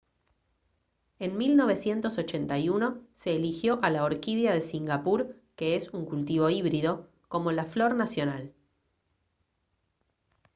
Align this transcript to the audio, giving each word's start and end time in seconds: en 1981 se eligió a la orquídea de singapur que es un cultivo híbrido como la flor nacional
en 1.19 1.37
1981 1.37 3.05
se 3.13 3.35
eligió 3.35 3.77
a 3.83 3.91
la 3.91 4.03
orquídea 4.03 4.51
de 4.51 4.63
singapur 4.63 5.39
que 5.55 5.75
es 5.75 5.89
un 5.93 6.05
cultivo 6.05 6.49
híbrido 6.49 7.07
como 7.29 7.51
la 7.51 7.65
flor 7.65 7.93
nacional 7.93 8.51